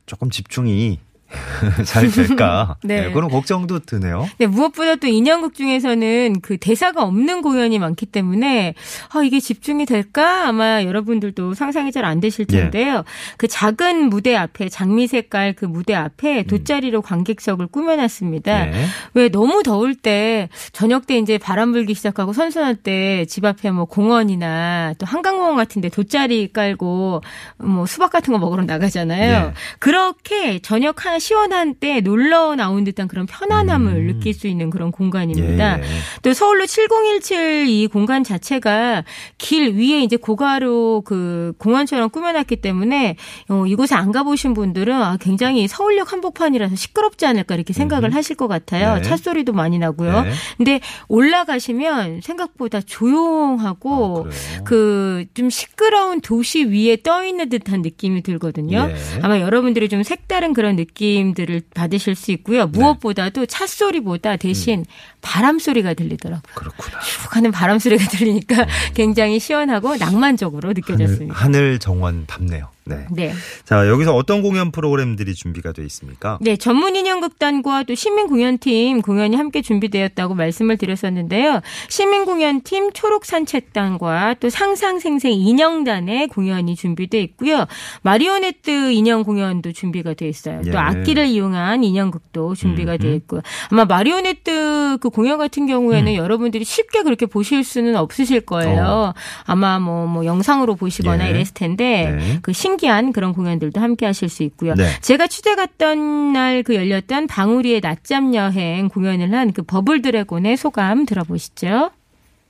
조금 0.05 0.29
집중이 0.29 0.99
잘 1.85 2.09
될까. 2.11 2.75
네. 2.83 3.01
네, 3.01 3.11
그런 3.11 3.29
걱정도 3.29 3.79
드네요. 3.79 4.27
네, 4.37 4.47
무엇보다 4.47 4.95
또 4.95 5.07
인형극 5.07 5.53
중에서는 5.53 6.41
그 6.41 6.57
대사가 6.57 7.03
없는 7.03 7.41
공연이 7.41 7.79
많기 7.79 8.05
때문에 8.05 8.73
아, 9.13 9.21
이게 9.23 9.39
집중이 9.39 9.85
될까? 9.85 10.47
아마 10.47 10.83
여러분들도 10.83 11.53
상상이 11.53 11.91
잘 11.91 11.99
안 12.09 12.19
되실 12.21 12.45
예. 12.53 12.61
텐데요. 12.61 13.03
그 13.37 13.47
작은 13.47 14.09
무대 14.09 14.35
앞에 14.35 14.69
장미 14.69 15.05
색깔 15.07 15.53
그 15.53 15.65
무대 15.65 15.93
앞에 15.93 16.43
돗자리로 16.43 17.01
관객석을 17.01 17.67
꾸며놨습니다. 17.67 18.65
네. 18.65 18.85
왜 19.13 19.29
너무 19.29 19.61
더울 19.63 19.95
때 19.95 20.49
저녁 20.71 21.05
때 21.05 21.17
이제 21.17 21.37
바람 21.37 21.71
불기 21.73 21.93
시작하고 21.93 22.33
선선할 22.33 22.75
때 22.77 23.25
집 23.27 23.45
앞에 23.45 23.71
뭐 23.71 23.85
공원이나 23.85 24.93
또 24.97 25.05
한강공원 25.05 25.55
같은데 25.55 25.89
돗자리 25.89 26.51
깔고 26.53 27.21
뭐 27.57 27.85
수박 27.85 28.11
같은 28.11 28.33
거 28.33 28.39
먹으러 28.39 28.63
나가잖아요. 28.63 29.47
네. 29.47 29.53
그렇게 29.79 30.59
저녁 30.59 31.05
한 31.05 31.18
시원한 31.19 31.75
때 31.75 32.01
놀러 32.01 32.55
나온 32.55 32.83
듯한 32.83 33.07
그런 33.07 33.25
편안함을 33.25 33.93
음. 33.93 34.07
느낄 34.07 34.33
수 34.33 34.47
있는 34.47 34.69
그런 34.69 34.91
공간입니다. 34.91 35.79
예, 35.79 35.83
예. 35.83 35.87
또 36.21 36.33
서울로 36.33 36.65
7017 36.65 37.69
이 37.69 37.87
공간 37.87 38.23
자체가 38.23 39.03
길 39.37 39.75
위에 39.75 40.03
이제 40.03 40.15
고가로 40.15 41.03
그 41.05 41.53
공원처럼 41.57 42.09
꾸며놨기 42.09 42.57
때문에 42.57 43.15
어, 43.49 43.65
이곳에 43.65 43.95
안 43.95 44.11
가보신 44.11 44.53
분들은 44.53 44.93
아, 44.93 45.17
굉장히 45.19 45.67
서울역 45.67 46.13
한복판이라서 46.13 46.75
시끄럽지 46.75 47.25
않을까 47.25 47.55
이렇게 47.55 47.73
생각을 47.73 48.09
음흠. 48.09 48.15
하실 48.15 48.35
것 48.35 48.47
같아요. 48.47 48.95
네. 48.95 49.01
차 49.01 49.17
소리도 49.17 49.53
많이 49.53 49.79
나고요. 49.79 50.21
네. 50.21 50.31
근데 50.57 50.79
올라가시면 51.07 52.21
생각보다 52.21 52.81
조용하고 52.81 54.27
아, 54.27 54.63
그래요? 54.63 55.23
그좀 55.25 55.49
시끄러운 55.49 56.21
도시 56.21 56.65
위에 56.65 56.97
떠 57.03 57.23
있는 57.25 57.49
듯한 57.49 57.81
느낌이 57.81 58.21
들거든요. 58.23 58.89
예. 58.91 59.21
아마 59.21 59.39
여러분들이 59.39 59.89
좀 59.89 60.03
색다른 60.03 60.53
그런 60.53 60.75
느낌 60.75 61.08
들을 61.35 61.61
받으실 61.73 62.15
수 62.15 62.31
있고요. 62.31 62.65
네. 62.65 62.79
무엇보다도 62.79 63.45
차 63.45 63.67
소리보다 63.67 64.33
음. 64.33 64.37
대신 64.37 64.85
바람 65.21 65.59
소리가 65.59 65.93
들리더라고요. 65.93 66.53
그렇구나. 66.55 66.99
쭉 67.01 67.35
하는 67.35 67.51
바람 67.51 67.79
소리가 67.79 68.05
들리니까 68.09 68.65
굉장히 68.93 69.39
시원하고 69.39 69.97
낭만적으로 69.97 70.69
하늘, 70.69 70.81
느껴졌습니다. 70.81 71.35
하늘 71.35 71.79
정원 71.79 72.25
답네요. 72.25 72.69
네. 72.89 73.05
네. 73.11 73.33
자, 73.65 73.87
여기서 73.87 74.15
어떤 74.15 74.41
공연 74.41 74.71
프로그램들이 74.71 75.33
준비가 75.35 75.71
돼 75.71 75.83
있습니까? 75.83 76.39
네, 76.41 76.57
전문 76.57 76.95
인형극단과 76.95 77.83
또 77.83 77.95
시민 77.95 78.27
공연팀 78.27 79.01
공연이 79.01 79.35
함께 79.35 79.61
준비되었다고 79.61 80.33
말씀을 80.33 80.77
드렸었는데요. 80.77 81.61
시민 81.87 82.25
공연팀 82.25 82.91
초록 82.93 83.25
산책단과 83.25 84.35
또 84.39 84.49
상상생생 84.49 85.31
인형단의 85.31 86.27
공연이 86.27 86.75
준비돼 86.75 87.21
있고요. 87.21 87.65
마리오네트 88.01 88.91
인형 88.91 89.23
공연도 89.23 89.71
준비가 89.71 90.13
돼 90.13 90.27
있어요. 90.27 90.61
예. 90.65 90.71
또 90.71 90.79
악기를 90.79 91.27
이용한 91.27 91.83
인형극도 91.83 92.55
준비가 92.55 92.93
음흠. 92.93 93.01
돼 93.01 93.15
있고요. 93.15 93.41
아마 93.69 93.85
마리오네트 93.85 94.97
그 95.01 95.09
공연 95.09 95.37
같은 95.37 95.67
경우에는 95.67 96.11
음. 96.11 96.17
여러분들이 96.17 96.63
쉽게 96.63 97.03
그렇게 97.03 97.25
보실 97.25 97.63
수는 97.63 97.95
없으실 97.95 98.41
거예요. 98.41 99.13
아마 99.45 99.79
뭐, 99.79 100.07
뭐 100.07 100.25
영상으로 100.25 100.75
보시거나 100.75 101.23
어. 101.23 101.27
예. 101.27 101.29
이랬을 101.31 101.53
텐데 101.53 102.15
네. 102.17 102.39
그신 102.41 102.77
기한 102.79 103.11
그런 103.13 103.33
공연들도 103.33 103.79
함께 103.79 104.05
하실 104.07 104.29
수 104.29 104.41
있고요. 104.43 104.73
네. 104.75 104.89
제가 105.01 105.27
취재 105.27 105.55
갔던 105.55 106.33
날 106.33 106.63
그 106.63 106.75
열렸던 106.75 107.27
방울이의 107.27 107.81
낮잠 107.81 108.33
여행 108.35 108.87
공연을 108.89 109.33
한 109.33 109.51
그 109.53 109.61
버블 109.63 110.01
드래곤의 110.01 110.57
소감 110.57 111.05
들어보시죠. 111.05 111.91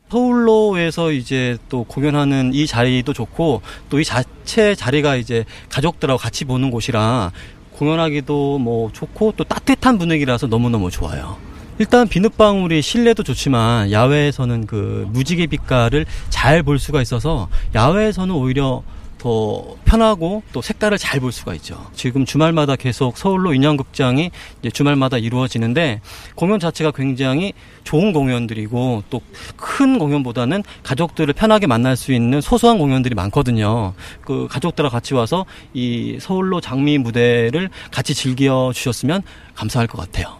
서울로에서 0.10 1.12
이제 1.12 1.58
또 1.70 1.84
공연하는 1.84 2.52
이 2.54 2.66
자리도 2.68 3.14
좋고 3.14 3.62
또 3.90 4.00
이 4.00 4.04
자체 4.04 4.74
자리가 4.76 5.16
이제 5.18 5.46
가족들하고 5.70 6.18
같이 6.18 6.46
보는 6.46 6.72
곳이라 6.72 7.32
공연하기도 7.74 8.58
뭐 8.60 8.90
좋고 8.92 9.34
또 9.38 9.44
따뜻한 9.44 9.98
분위기라서 9.98 10.48
너무너무 10.48 10.90
좋아요. 10.92 11.38
일단 11.78 12.08
비눗방울이 12.10 12.82
실내도 12.82 13.24
좋지만 13.24 13.92
야외에서는 13.92 14.66
그 14.68 15.08
무지개 15.14 15.48
빛깔을 15.48 16.06
잘 16.30 16.64
볼 16.64 16.78
수가 16.80 17.02
있어서 17.02 17.48
야외에서는 17.76 18.34
오히려 18.36 18.84
더 19.20 19.76
편하고 19.86 20.42
또 20.52 20.62
색깔을 20.62 20.98
잘볼 20.98 21.32
수가 21.32 21.54
있죠. 21.56 21.90
지금 21.94 22.26
주말마다 22.26 22.76
계속 22.76 23.18
서울로 23.18 23.54
인형극장이 23.54 24.32
주말마다 24.74 25.18
이루어지는데 25.18 26.02
공연 26.36 26.60
자체가 26.60 26.92
굉장히 26.92 27.54
좋은 27.84 28.14
공연들이고 28.14 29.04
또 29.12 29.22
큰 29.56 30.00
공연보다는 30.00 30.64
가족들을 30.84 31.34
편하게 31.34 31.68
만날 31.68 31.96
수 31.96 32.12
있는 32.12 32.42
소소한 32.42 32.78
공연들이 32.78 33.16
많거든요. 33.16 33.94
그 34.22 34.48
가족들과 34.50 34.90
같이 34.90 35.14
와서 35.14 35.46
이 35.74 36.18
서울로 36.20 36.60
장미 36.60 36.98
무대를 36.98 37.70
같이 37.92 38.14
즐겨 38.14 38.72
주셨으면 38.74 39.22
감사할 39.56 39.88
것 39.88 40.00
같아요. 40.00 40.38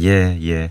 예, 0.00 0.38
예. 0.42 0.70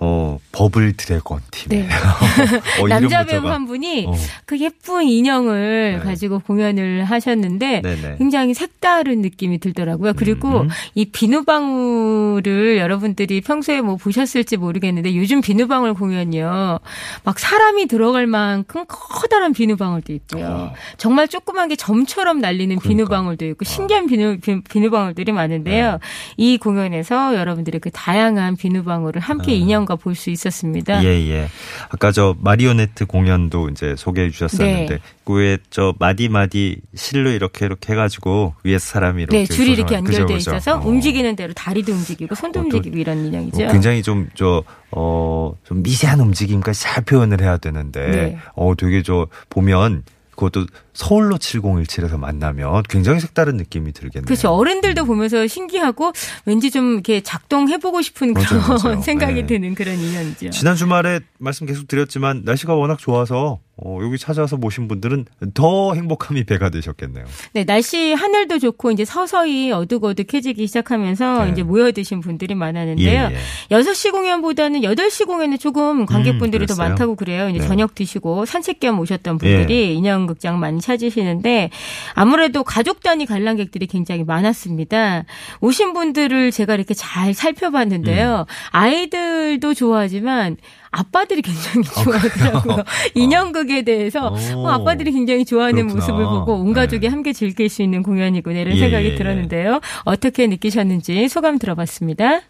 어, 0.00 0.38
버블 0.52 0.96
드래곤 0.96 1.40
팀. 1.50 1.70
네. 1.70 1.88
어, 2.80 2.86
남자 2.86 3.24
배우 3.24 3.44
한 3.46 3.66
분이 3.66 4.06
어. 4.06 4.14
그 4.44 4.58
예쁜 4.60 5.02
인형을 5.04 5.98
네. 5.98 6.04
가지고 6.04 6.38
공연을 6.38 7.04
하셨는데 7.04 7.82
네네. 7.82 8.16
굉장히 8.18 8.54
색다른 8.54 9.22
느낌이 9.22 9.58
들더라고요. 9.58 10.12
그리고 10.14 10.60
음. 10.60 10.68
이 10.94 11.06
비누방울을 11.06 12.78
여러분들이 12.78 13.40
평소에 13.40 13.80
뭐 13.80 13.96
보셨을지 13.96 14.56
모르겠는데 14.56 15.16
요즘 15.16 15.40
비누방울 15.40 15.94
공연이요. 15.94 16.78
막 17.24 17.38
사람이 17.38 17.86
들어갈 17.86 18.28
만큼 18.28 18.84
커다란 18.86 19.52
비누방울도 19.52 20.12
있고요. 20.12 20.72
정말 20.96 21.26
조그만 21.26 21.68
게 21.68 21.74
점처럼 21.74 22.38
날리는 22.38 22.76
어. 22.76 22.78
그러니까. 22.78 22.88
비누방울도 22.88 23.46
있고 23.46 23.64
신기한 23.64 24.06
비누, 24.06 24.38
비, 24.38 24.60
비누방울들이 24.62 25.32
많은데요. 25.32 25.92
네. 25.92 25.98
이 26.36 26.56
공연에서 26.58 27.34
여러분들이 27.34 27.80
그 27.80 27.90
다양한 27.90 28.56
비누방울을 28.56 29.20
함께 29.20 29.54
인형 29.54 29.87
과볼수 29.88 30.30
있었습니다. 30.30 30.98
아. 30.98 31.04
예, 31.04 31.08
예. 31.30 31.48
아까 31.88 32.12
저 32.12 32.36
마리오네트 32.40 33.06
공연도 33.06 33.70
이제 33.70 33.94
소개해 33.96 34.30
주셨었는데, 34.30 34.94
네. 34.96 35.00
그 35.24 35.34
위에 35.34 35.58
저 35.70 35.94
마디마디 35.98 36.80
실로 36.94 37.30
이렇게 37.30 37.64
이렇게 37.66 37.92
해가지고 37.94 38.54
위에서 38.64 38.84
사람이 38.86 39.22
이렇게. 39.22 39.38
네, 39.38 39.44
줄이 39.46 39.72
이렇게 39.72 39.96
조정하는- 39.96 40.04
그죠, 40.06 40.20
연결돼 40.20 40.34
그죠. 40.34 40.50
있어서 40.50 40.78
어. 40.78 40.82
움직이는 40.86 41.34
대로 41.36 41.52
다리도 41.54 41.92
움직이고 41.92 42.34
손도 42.34 42.60
어, 42.60 42.62
또- 42.62 42.76
움직이고 42.76 42.98
이런 42.98 43.24
인형이죠. 43.26 43.64
어, 43.64 43.72
굉장히 43.72 44.02
좀, 44.02 44.28
저, 44.34 44.62
어, 44.90 45.52
좀 45.64 45.82
미세한 45.82 46.20
움직임까지 46.20 46.80
잘 46.80 47.04
표현을 47.04 47.40
해야 47.40 47.56
되는데, 47.56 48.06
네. 48.10 48.38
어, 48.54 48.74
되게 48.76 49.02
저, 49.02 49.26
보면, 49.50 50.02
그것도 50.38 50.66
서울로 50.94 51.36
7017에서 51.36 52.16
만나면 52.16 52.84
굉장히 52.88 53.18
색다른 53.18 53.56
느낌이 53.56 53.92
들겠네요. 53.92 54.26
그렇죠. 54.26 54.50
어른들도 54.50 55.04
보면서 55.04 55.48
신기하고 55.48 56.12
왠지 56.46 56.70
좀 56.70 56.94
이렇게 56.94 57.20
작동해보고 57.20 58.00
싶은 58.02 58.34
그런 58.34 58.60
맞아요, 58.60 58.78
맞아요. 58.84 59.00
생각이 59.02 59.42
네. 59.42 59.46
드는 59.46 59.74
그런 59.74 59.98
인형이죠. 59.98 60.50
지난 60.50 60.76
주말에 60.76 61.20
말씀 61.38 61.66
계속 61.66 61.88
드렸지만 61.88 62.42
날씨가 62.44 62.74
워낙 62.76 62.98
좋아서 63.00 63.58
어, 63.84 64.00
여기 64.02 64.18
찾아와서 64.18 64.56
모신 64.56 64.88
분들은 64.88 65.26
더 65.54 65.94
행복함이 65.94 66.44
배가 66.44 66.68
되셨겠네요. 66.70 67.24
네, 67.52 67.64
날씨 67.64 68.12
하늘도 68.12 68.58
좋고 68.58 68.90
이제 68.90 69.04
서서히 69.04 69.70
어둑어둑해지기 69.70 70.66
시작하면서 70.66 71.44
네. 71.44 71.50
이제 71.52 71.62
모여드신 71.62 72.20
분들이 72.20 72.54
많았는데요. 72.56 73.30
예, 73.30 73.34
예. 73.34 73.76
6시 73.76 74.10
공연보다는 74.10 74.80
8시 74.80 75.26
공연에 75.26 75.56
조금 75.58 76.06
관객분들이 76.06 76.64
음, 76.64 76.66
더? 76.66 76.74
많다고 76.74 77.14
그래요. 77.14 77.48
이제 77.50 77.60
네. 77.60 77.66
저녁 77.66 77.94
드시고 77.94 78.46
산책 78.46 78.80
겸 78.80 78.98
오셨던 78.98 79.38
분들이 79.38 79.94
인형극장 79.94 80.58
많이 80.58 80.80
찾으시는데 80.80 81.70
아무래도 82.14 82.64
가족 82.64 83.00
단위 83.00 83.26
관람객들이 83.26 83.86
굉장히 83.86 84.24
많았습니다. 84.24 85.24
오신 85.60 85.92
분들을 85.92 86.50
제가 86.50 86.74
이렇게 86.74 86.94
잘 86.94 87.32
살펴봤는데요. 87.32 88.46
아이들도 88.70 89.74
좋아하지만 89.74 90.56
아빠들이 90.90 91.42
굉장히 91.42 91.82
좋아하더라고요. 91.84 92.84
인형극에 93.14 93.82
대해서 93.82 94.28
오. 94.54 94.66
어, 94.66 94.68
아빠들이 94.70 95.12
굉장히 95.12 95.44
좋아하는 95.44 95.88
그렇구나. 95.88 95.94
모습을 95.94 96.24
보고 96.24 96.54
온 96.54 96.72
가족이 96.72 97.06
네. 97.06 97.08
함께 97.08 97.32
즐길 97.32 97.68
수 97.68 97.82
있는 97.82 98.02
공연이구나 98.02 98.60
이런 98.60 98.76
예, 98.76 98.80
생각이 98.80 99.06
예, 99.06 99.10
예. 99.12 99.14
들었는데요. 99.14 99.80
어떻게 100.04 100.46
느끼셨는지 100.46 101.28
소감 101.28 101.58
들어봤습니다. 101.58 102.40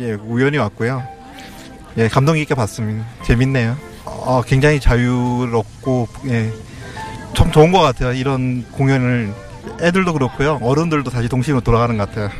예, 0.00 0.12
우연히 0.12 0.56
왔고요. 0.58 1.02
예, 1.98 2.08
감동 2.08 2.36
깊게 2.36 2.54
봤습니다. 2.54 3.04
재밌네요. 3.24 3.76
어, 4.04 4.42
굉장히 4.46 4.80
자유롭고, 4.80 6.08
예, 6.28 6.50
참 7.34 7.52
좋은 7.52 7.72
것 7.72 7.80
같아요. 7.80 8.12
이런 8.12 8.64
공연을 8.72 9.32
애들도 9.80 10.12
그렇고요. 10.12 10.58
어른들도 10.62 11.10
다시 11.10 11.28
동심으로 11.28 11.62
돌아가는 11.62 11.96
것 11.96 12.08
같아요. 12.08 12.30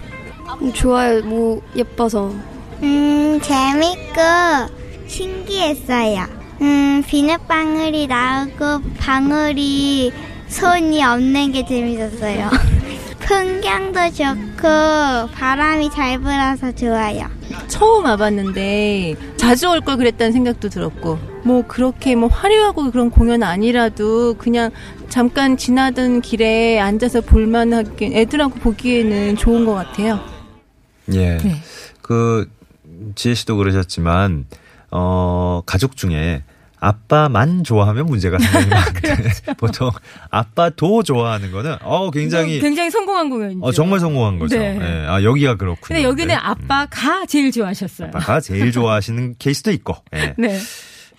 좋아요. 0.75 1.23
뭐 1.23 1.62
예뻐서. 1.77 2.33
음, 2.83 3.39
재밌고 3.43 4.80
신기했어요. 5.11 6.25
음, 6.62 7.02
비눗방울이 7.07 8.07
나오고 8.07 8.81
방울이 8.99 10.12
손이 10.47 11.02
없는 11.02 11.50
게 11.52 11.67
재밌었어요. 11.67 12.49
풍경도 13.19 14.00
좋고 14.11 15.33
바람이 15.35 15.90
잘 15.90 16.19
불어서 16.21 16.73
좋아요. 16.73 17.26
처음 17.69 18.05
와봤는데 18.05 19.14
자주 19.37 19.69
올 19.69 19.81
걸 19.81 19.97
그랬다는 19.97 20.33
생각도 20.33 20.69
들었고 20.69 21.19
뭐 21.45 21.64
그렇게 21.67 22.14
뭐 22.14 22.29
화려하고 22.29 22.90
그런 22.90 23.11
공연 23.11 23.43
아니라도 23.43 24.35
그냥 24.35 24.71
잠깐 25.09 25.57
지나던 25.57 26.21
길에 26.23 26.79
앉아서 26.79 27.21
볼만하게 27.23 28.12
애들하고 28.14 28.55
보기에는 28.61 29.37
좋은 29.37 29.64
것 29.64 29.75
같아요. 29.75 30.21
예. 31.12 31.37
네. 31.38 31.57
그 32.02 32.49
지혜 33.14 33.35
씨도 33.35 33.57
그러셨지만 33.57 34.47
어 34.91 35.63
가족 35.67 35.97
중에 35.97 36.43
아빠만 36.81 37.63
좋아하면 37.63 38.07
문제가 38.07 38.39
상당히 38.39 38.67
많은데 38.69 39.53
보통 39.59 39.91
아빠도 40.31 41.03
좋아하는 41.03 41.53
거는 41.53 41.77
어 41.83 42.11
굉장히 42.11 42.59
굉장히 42.59 42.91
성공한 42.91 43.29
공연이죠. 43.29 43.61
어 43.63 43.73
정말 43.73 44.00
성공한 44.00 44.39
거죠. 44.39 44.59
네. 44.59 44.79
예. 44.81 45.07
아 45.07 45.23
여기가 45.23 45.57
그렇군요. 45.57 45.87
근데 45.87 46.03
여기는 46.03 46.29
네. 46.29 46.35
아빠가 46.35 47.26
제일 47.26 47.53
좋아하셨어요. 47.53 48.09
아빠가 48.09 48.41
제일 48.41 48.73
좋아하시는 48.73 49.35
케이스도 49.39 49.71
있고. 49.73 49.97
예. 50.15 50.35
네. 50.39 50.59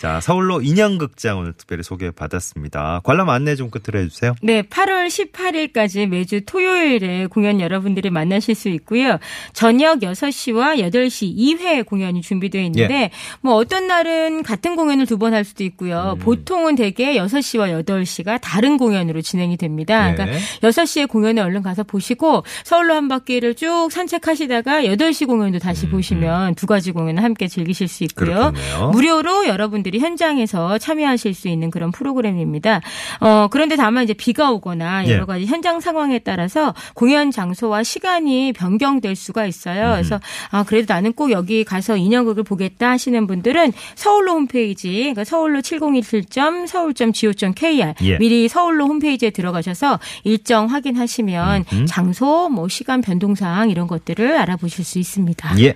자, 0.01 0.19
서울로 0.19 0.63
인형극장 0.63 1.37
오늘 1.37 1.53
특별히 1.53 1.83
소개받았습니다. 1.83 3.01
관람 3.03 3.29
안내 3.29 3.55
좀 3.55 3.69
끝으로 3.69 3.99
해주세요. 4.03 4.33
네, 4.41 4.63
8월 4.63 5.05
18일까지 5.07 6.07
매주 6.07 6.41
토요일에 6.43 7.27
공연 7.27 7.61
여러분들이 7.61 8.09
만나실 8.09 8.55
수 8.55 8.69
있고요. 8.69 9.19
저녁 9.53 9.99
6시와 9.99 10.79
8시 10.79 11.37
2회 11.37 11.85
공연이 11.85 12.23
준비되어 12.23 12.61
있는데 12.63 12.93
예. 12.95 13.11
뭐 13.41 13.53
어떤 13.53 13.85
날은 13.85 14.41
같은 14.41 14.75
공연을 14.75 15.05
두 15.05 15.17
번 15.19 15.35
할 15.35 15.43
수도 15.45 15.63
있고요. 15.65 16.15
음. 16.17 16.19
보통은 16.19 16.73
대개 16.75 17.13
6시와 17.13 17.83
8시가 17.85 18.39
다른 18.41 18.77
공연으로 18.79 19.21
진행이 19.21 19.55
됩니다. 19.57 20.07
네. 20.07 20.15
그러니까 20.15 20.39
6시에 20.63 21.07
공연에 21.09 21.41
얼른 21.41 21.61
가서 21.61 21.83
보시고 21.83 22.43
서울로 22.63 22.95
한 22.95 23.07
바퀴를 23.07 23.53
쭉 23.53 23.89
산책하시다가 23.91 24.81
8시 24.81 25.27
공연도 25.27 25.59
다시 25.59 25.87
보시면 25.89 26.55
두 26.55 26.65
가지 26.65 26.91
공연을 26.91 27.21
함께 27.23 27.47
즐기실 27.47 27.87
수 27.87 28.03
있고요. 28.05 28.47
음, 28.47 28.53
그렇군요. 28.53 28.89
무료로 28.93 29.47
여러분들이 29.47 29.90
현장에서 29.99 30.77
참여하실 30.77 31.33
수 31.33 31.47
있는 31.47 31.71
그런 31.71 31.91
프로그램입니다. 31.91 32.81
어, 33.19 33.47
그런데 33.51 33.75
다만 33.75 34.03
이제 34.03 34.13
비가 34.13 34.51
오거나 34.51 35.07
예. 35.07 35.13
여러 35.13 35.25
가지 35.25 35.45
현장 35.45 35.79
상황에 35.79 36.19
따라서 36.19 36.73
공연 36.93 37.31
장소와 37.31 37.81
시간이 37.83 38.53
변경될 38.53 39.15
수가 39.15 39.45
있어요. 39.45 39.93
그래서 39.93 40.19
아, 40.49 40.63
그래도 40.63 40.93
나는 40.93 41.13
꼭 41.13 41.31
여기 41.31 41.63
가서 41.63 41.97
인형극을 41.97 42.43
보겠다 42.43 42.91
하시는 42.91 43.27
분들은 43.27 43.73
서울로 43.95 44.33
홈페이지, 44.33 44.99
그러니까 44.99 45.23
서울로 45.23 45.61
7017.서울.go.kr 45.61 47.93
예. 48.03 48.17
미리 48.17 48.47
서울로 48.47 48.87
홈페이지에 48.87 49.29
들어가셔서 49.29 49.99
일정 50.23 50.65
확인하시면 50.67 51.65
음흠. 51.71 51.85
장소, 51.85 52.49
뭐 52.49 52.67
시간 52.67 53.01
변동 53.01 53.35
사항 53.35 53.69
이런 53.69 53.87
것들을 53.87 54.37
알아보실 54.37 54.83
수 54.83 54.99
있습니다. 54.99 55.59
예. 55.59 55.75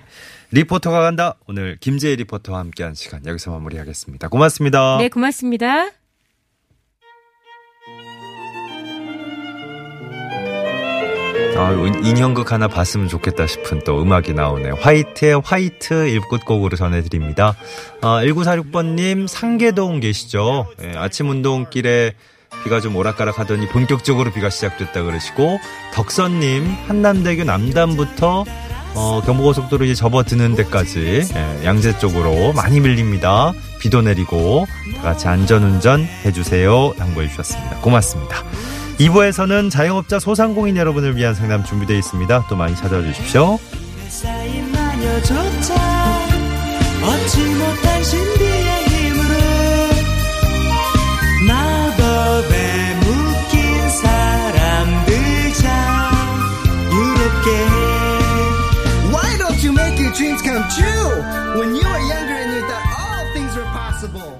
리포터가 0.51 1.01
간다. 1.01 1.35
오늘 1.47 1.77
김재희 1.79 2.15
리포터와 2.17 2.59
함께한 2.59 2.93
시간 2.93 3.25
여기서 3.25 3.51
마무리하겠습니다. 3.51 4.27
고맙습니다. 4.29 4.97
네, 4.97 5.09
고맙습니다. 5.09 5.89
아, 11.57 11.71
인형극 12.03 12.51
하나 12.51 12.67
봤으면 12.67 13.07
좋겠다 13.07 13.47
싶은 13.47 13.81
또 13.85 14.01
음악이 14.01 14.33
나오네요. 14.33 14.73
화이트의 14.75 15.41
화이트 15.43 16.09
일끝곡으로 16.09 16.75
전해드립니다. 16.75 17.55
아, 18.01 18.21
1946번님 18.23 19.27
상계동 19.27 20.01
계시죠? 20.01 20.67
예, 20.83 20.97
아침 20.97 21.29
운동길에 21.29 22.13
비가 22.65 22.81
좀 22.81 22.95
오락가락 22.95 23.39
하더니 23.39 23.69
본격적으로 23.69 24.31
비가 24.33 24.49
시작됐다 24.49 25.03
그러시고 25.03 25.59
덕선님 25.93 26.65
한남대교 26.87 27.45
남단부터 27.45 28.43
어, 28.95 29.21
경부고속도로 29.25 29.85
이제 29.85 29.93
접어드는 29.93 30.55
데까지 30.55 31.27
예, 31.35 31.65
양재 31.65 31.99
쪽으로 31.99 32.53
많이 32.53 32.79
밀립니다. 32.79 33.53
비도 33.79 34.01
내리고 34.01 34.65
다 34.97 35.01
같이 35.01 35.27
안전운전 35.27 36.01
해주세요. 36.25 36.93
당부해 36.97 37.27
주셨습니다. 37.27 37.77
고맙습니다. 37.81 38.43
2부에서는 38.99 39.69
자영업자 39.69 40.19
소상공인 40.19 40.77
여러분을 40.77 41.17
위한 41.17 41.35
상담 41.35 41.63
준비되어 41.63 41.97
있습니다. 41.97 42.47
또 42.49 42.55
많이 42.55 42.75
찾아와 42.75 43.01
주십시오. 43.03 43.59
Dreams 60.15 60.41
come 60.41 60.63
true. 60.71 61.59
When 61.59 61.75
you 61.75 61.83
were 61.83 62.03
younger 62.07 62.37
and 62.39 62.53
you 62.53 62.61
thought 62.61 62.87
all 62.99 63.33
things 63.33 63.55
were 63.55 63.63
possible 63.63 64.39